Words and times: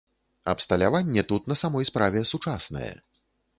Абсталяванне 0.53 1.21
тут 1.31 1.45
на 1.51 1.59
самой 1.63 1.85
справе 1.91 2.25
сучаснае. 2.33 2.93